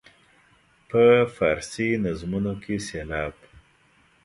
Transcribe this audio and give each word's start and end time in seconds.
په 0.89 1.03
فارسي 1.35 1.87
نظمونو 2.05 2.53
کې 2.63 2.75
سېلاب. 2.87 3.35